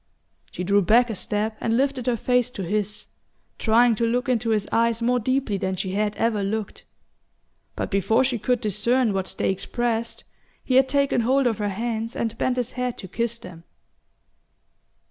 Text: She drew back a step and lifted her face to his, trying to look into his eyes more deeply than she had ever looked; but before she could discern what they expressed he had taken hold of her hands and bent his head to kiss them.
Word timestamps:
She 0.51 0.63
drew 0.63 0.81
back 0.81 1.11
a 1.11 1.15
step 1.15 1.55
and 1.61 1.77
lifted 1.77 2.07
her 2.07 2.17
face 2.17 2.49
to 2.49 2.63
his, 2.63 3.05
trying 3.59 3.93
to 3.93 4.03
look 4.07 4.27
into 4.27 4.49
his 4.49 4.67
eyes 4.71 4.99
more 4.99 5.19
deeply 5.19 5.59
than 5.59 5.75
she 5.75 5.91
had 5.91 6.15
ever 6.15 6.41
looked; 6.41 6.85
but 7.75 7.91
before 7.91 8.23
she 8.23 8.39
could 8.39 8.61
discern 8.61 9.13
what 9.13 9.35
they 9.37 9.51
expressed 9.51 10.23
he 10.63 10.73
had 10.73 10.89
taken 10.89 11.21
hold 11.21 11.45
of 11.45 11.59
her 11.59 11.69
hands 11.69 12.15
and 12.15 12.35
bent 12.39 12.57
his 12.57 12.71
head 12.71 12.97
to 12.97 13.07
kiss 13.07 13.37
them. 13.37 13.63